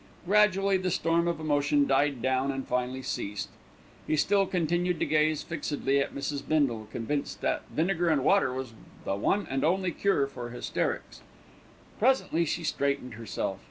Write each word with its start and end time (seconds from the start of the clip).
Gradually 0.25 0.77
the 0.77 0.89
storm 0.89 1.27
of 1.27 1.39
emotion 1.39 1.85
died 1.85 2.23
down 2.23 2.51
and 2.51 2.67
finally 2.67 3.03
ceased. 3.03 3.49
He 4.07 4.17
still 4.17 4.47
continued 4.47 4.99
to 4.99 5.05
gaze 5.05 5.43
fixedly 5.43 5.99
at 5.99 6.15
Mrs. 6.15 6.41
Bindle, 6.47 6.87
convinced 6.91 7.41
that 7.41 7.67
vinegar 7.69 8.09
and 8.09 8.23
water 8.23 8.51
was 8.51 8.73
the 9.05 9.15
one 9.15 9.45
and 9.47 9.63
only 9.63 9.91
cure 9.91 10.25
for 10.25 10.49
hysterics. 10.49 11.21
Presently, 11.99 12.45
she 12.45 12.63
straightened 12.63 13.13
herself. 13.13 13.59